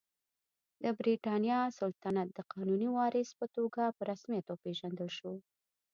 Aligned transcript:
د 0.83 0.85
برېټانیا 0.99 1.59
سلطنت 1.79 2.27
د 2.33 2.39
قانوني 2.51 2.89
وارث 2.97 3.29
په 3.39 3.45
توګه 3.55 3.83
په 3.97 4.01
رسمیت 4.11 4.45
وپېژندل 4.49 5.09
شو. 5.17 5.33